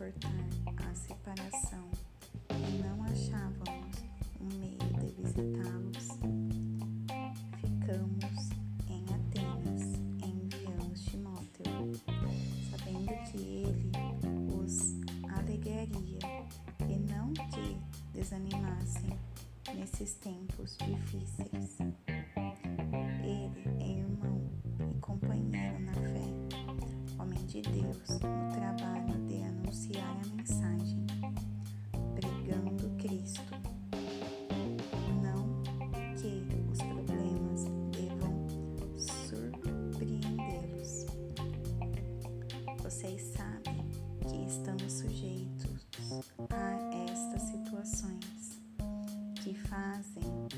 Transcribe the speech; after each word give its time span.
suportar 0.00 0.32
a 0.88 0.94
separação 0.94 1.90
e 2.48 2.82
não 2.82 3.02
achávamos 3.04 3.98
um 4.40 4.48
meio 4.58 4.78
de 4.78 5.10
visitá-los, 5.20 6.08
ficamos 7.60 8.48
em 8.88 9.04
Atenas 9.12 9.98
e 10.22 10.30
enviamos 10.30 11.04
Timóteo, 11.04 11.92
sabendo 12.70 13.12
que 13.30 13.36
ele 13.36 13.92
os 14.54 14.96
alegraria 15.36 16.46
e 16.88 16.98
não 17.12 17.34
que 17.34 17.76
desanimassem 18.14 19.18
nesses 19.74 20.14
tempos 20.14 20.78
difíceis. 20.78 21.76
Ele 23.22 23.84
é 23.84 23.98
irmão 23.98 24.50
e 24.78 24.98
companheiro 25.00 25.78
na 25.80 25.92
fé, 25.92 27.22
homem 27.22 27.44
de 27.44 27.60
Deus 27.60 28.08
no 28.20 28.50
trabalho 28.54 29.29
anunciar 29.70 30.04
a 30.04 30.26
mensagem, 30.34 31.06
pregando 32.16 32.90
Cristo. 32.96 33.54
Não 35.22 35.62
que 36.16 36.42
os 36.72 36.78
problemas 36.78 37.66
devam 37.92 38.48
surpreendê-los. 38.98 41.06
Vocês 42.82 43.22
sabem 43.36 43.78
que 44.28 44.44
estamos 44.44 44.92
sujeitos 44.92 45.86
a 46.50 46.72
estas 47.12 47.42
situações 47.42 48.60
que 49.36 49.54
fazem 49.54 50.48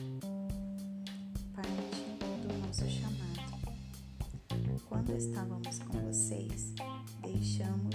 parte 1.54 2.16
do 2.40 2.48
nosso 2.66 2.88
chamado. 2.88 3.12
Quando 4.88 5.14
estávamos 5.14 5.78
com 5.80 6.00
vocês, 6.00 6.72
deixamos 7.20 7.91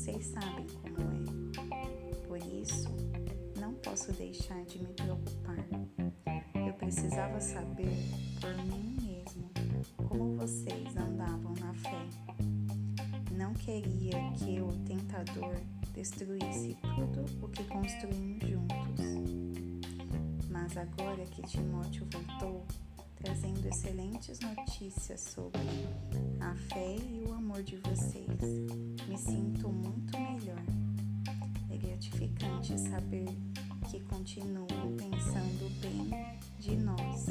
vocês 0.00 0.26
sabem 0.28 0.66
como 0.80 0.96
é. 1.12 2.26
Por 2.26 2.38
isso, 2.38 2.88
não 3.60 3.74
posso 3.74 4.10
deixar 4.12 4.64
de 4.64 4.78
me 4.78 4.86
preocupar. 4.94 5.58
Eu 6.66 6.72
precisava 6.72 7.38
saber 7.38 7.92
por 8.40 8.56
mim 8.64 8.96
mesmo 9.02 9.50
como 10.08 10.36
vocês 10.38 10.96
andavam 10.96 11.52
na 11.60 11.74
fé. 11.74 12.06
Não 13.36 13.52
queria 13.52 14.32
que 14.38 14.58
o 14.62 14.68
tentador 14.86 15.54
destruísse 15.92 16.78
tudo 16.80 17.44
o 17.44 17.48
que 17.50 17.64
construímos 17.64 18.48
juntos. 18.48 19.04
Mas 20.48 20.78
agora 20.78 21.26
que 21.26 21.42
Timóteo 21.42 22.08
voltou, 22.10 22.66
trazendo 23.22 23.66
excelentes 23.68 24.40
notícias 24.40 25.20
sobre 25.20 25.60
a 26.40 26.54
fé 26.72 26.96
e 26.96 27.22
o 27.26 27.32
amor 27.34 27.62
de 27.62 27.76
vocês, 27.76 28.26
me 29.06 29.16
sinto 29.16 29.68
muito 29.68 30.18
melhor. 30.18 30.62
É 31.70 31.76
gratificante 31.76 32.78
saber 32.80 33.28
que 33.90 34.00
continuam 34.00 34.66
pensando 34.96 35.80
bem 35.80 36.10
de 36.58 36.76
nós 36.76 37.26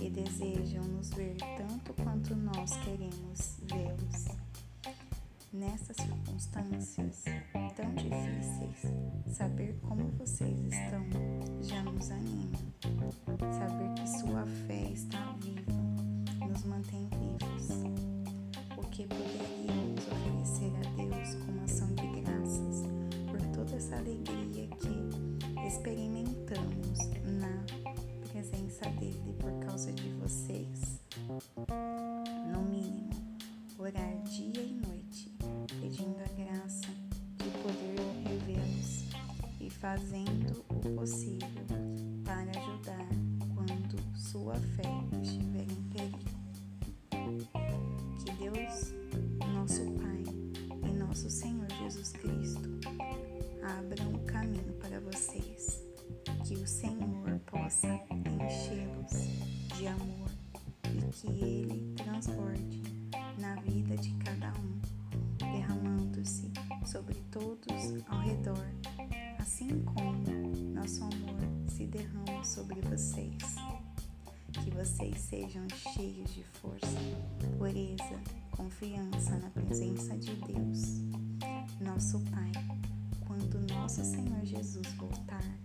e 0.00 0.10
desejam 0.10 0.84
nos 0.84 1.10
ver 1.10 1.36
tanto 1.56 1.92
quanto 2.02 2.34
nós 2.36 2.76
queremos 2.78 3.58
vê-los. 3.62 4.24
Nessas 5.52 5.96
circunstâncias 5.96 7.24
tão 7.76 7.92
difíceis, 7.94 8.92
saber 9.36 9.78
como 9.82 10.08
vocês 10.18 10.58
estão 10.58 11.04
já 11.62 11.82
nos 11.82 12.10
anima. 12.10 12.58
Saber 13.58 14.03
Deus 21.14 21.34
como 21.36 21.62
ação 21.62 21.88
de 21.94 22.06
graças 22.20 22.82
por 23.30 23.40
toda 23.54 23.76
essa 23.76 23.96
alegria 23.96 24.66
que 24.78 25.66
experimentamos 25.66 26.98
na 27.24 27.64
presença 28.30 28.88
dele 28.98 29.34
por 29.38 29.52
causa 29.66 29.92
de 29.92 30.08
vocês? 30.20 31.00
No 32.52 32.62
mínimo, 32.62 33.10
orar 33.78 34.16
dia 34.24 34.62
e 34.62 34.74
noite, 34.86 35.32
pedindo 35.80 36.16
a 36.18 36.42
graça 36.42 36.88
de 37.38 37.50
poder 37.62 38.00
revê-los 38.26 39.04
e 39.60 39.70
fazendo 39.70 40.64
o 40.68 40.96
possível 40.96 41.48
para 42.24 42.50
ajudar 42.50 43.08
quando 43.54 44.18
sua 44.18 44.54
fé 44.54 44.90
estiver 45.22 45.62
em 45.62 45.82
perigo. 45.90 46.34
Que 48.24 48.32
Deus, 48.32 49.03
nosso 51.14 51.30
Senhor 51.30 51.68
Jesus 51.70 52.10
Cristo 52.10 52.68
abram 53.62 54.14
um 54.14 54.26
caminho 54.26 54.72
para 54.80 54.98
vocês. 54.98 55.80
Que 56.44 56.54
o 56.54 56.66
Senhor 56.66 57.38
possa 57.46 57.86
enchê-los 57.86 59.78
de 59.78 59.86
amor 59.86 60.28
e 60.92 61.12
que 61.12 61.28
Ele 61.28 61.94
transborde 61.94 62.82
na 63.38 63.54
vida 63.60 63.96
de 63.96 64.12
cada 64.24 64.52
um, 64.58 64.80
derramando-se 65.38 66.50
sobre 66.84 67.14
todos 67.30 68.04
ao 68.08 68.18
redor, 68.18 68.66
assim 69.38 69.84
como 69.84 70.74
nosso 70.74 71.04
amor 71.04 71.38
se 71.68 71.86
derrama 71.86 72.42
sobre 72.42 72.80
vocês. 72.80 73.54
Que 74.52 74.70
vocês 74.72 75.16
sejam 75.20 75.64
cheios 75.94 76.34
de 76.34 76.42
força, 76.42 76.98
pureza, 77.56 78.43
confiança 78.56 79.36
na 79.38 79.50
presença 79.50 80.16
de 80.16 80.34
Deus, 80.36 81.02
nosso 81.80 82.20
Pai, 82.30 82.52
quando 83.26 83.66
nosso 83.72 84.04
Senhor 84.04 84.44
Jesus 84.44 84.86
voltar. 84.96 85.63